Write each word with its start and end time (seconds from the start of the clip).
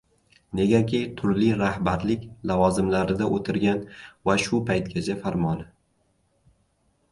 Negaki 0.59 1.01
turli 1.19 1.49
rahbarlik 1.59 2.23
lavozimlarida 2.53 3.29
o‘tirgan 3.37 3.83
va 4.31 4.39
shu 4.47 4.63
paytgacha 4.73 5.21
farmoni 5.23 5.71